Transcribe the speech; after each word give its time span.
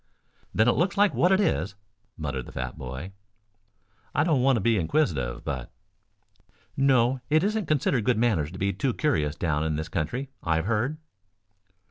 "Then 0.51 0.67
it 0.67 0.71
looks 0.71 0.97
like 0.97 1.13
what 1.13 1.31
it 1.31 1.39
is," 1.39 1.75
muttered 2.17 2.47
the 2.47 2.51
fat 2.51 2.75
boy. 2.75 3.11
"I 4.15 4.23
don't 4.23 4.41
want 4.41 4.55
to 4.55 4.59
be 4.59 4.79
inquisitive, 4.79 5.43
but" 5.43 5.71
"No, 6.75 7.21
it 7.29 7.43
isn't 7.43 7.67
considered 7.67 8.03
good 8.03 8.17
manners 8.17 8.51
to 8.51 8.57
be 8.57 8.73
too 8.73 8.95
curious 8.95 9.35
down 9.35 9.63
in 9.63 9.75
this 9.75 9.89
country, 9.89 10.31
I've 10.41 10.65
heard." 10.65 10.97